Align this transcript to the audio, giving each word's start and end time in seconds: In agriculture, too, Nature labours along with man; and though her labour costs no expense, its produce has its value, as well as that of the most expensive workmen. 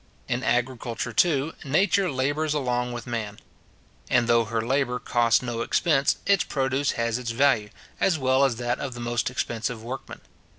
In 0.27 0.43
agriculture, 0.43 1.13
too, 1.13 1.53
Nature 1.63 2.09
labours 2.09 2.55
along 2.55 2.91
with 2.91 3.05
man; 3.05 3.37
and 4.09 4.27
though 4.27 4.45
her 4.45 4.59
labour 4.65 4.97
costs 4.97 5.43
no 5.43 5.61
expense, 5.61 6.17
its 6.25 6.43
produce 6.43 6.93
has 6.93 7.19
its 7.19 7.29
value, 7.29 7.69
as 7.99 8.17
well 8.17 8.43
as 8.43 8.55
that 8.55 8.79
of 8.79 8.95
the 8.95 8.99
most 8.99 9.29
expensive 9.29 9.83
workmen. 9.83 10.21